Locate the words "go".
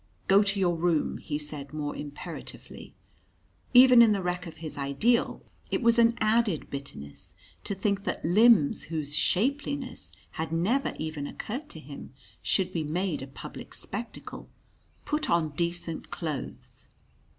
0.27-0.41